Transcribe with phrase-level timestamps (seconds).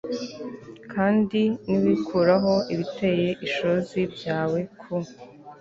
[0.93, 4.95] kandi niwikuraho ibiteye ishozi byawe ku